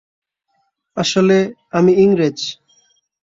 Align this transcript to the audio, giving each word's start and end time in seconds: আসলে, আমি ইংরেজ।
আসলে, 0.97 1.37
আমি 1.71 1.91
ইংরেজ। 1.93 2.39